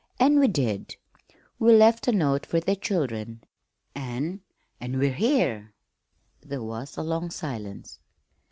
An' 0.19 0.39
we 0.39 0.47
did. 0.47 0.95
We 1.59 1.73
left 1.75 2.07
a 2.07 2.11
note 2.11 2.47
fer 2.47 2.59
the 2.59 2.75
children, 2.75 3.43
an' 3.93 4.41
an' 4.79 4.97
we're 4.97 5.13
here!" 5.13 5.75
There 6.43 6.63
was 6.63 6.97
a 6.97 7.03
long 7.03 7.29
silence. 7.29 7.99